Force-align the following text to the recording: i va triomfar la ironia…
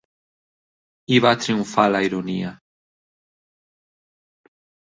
i 1.17 1.19
va 1.25 1.33
triomfar 1.43 1.85
la 1.97 2.01
ironia… 2.07 2.55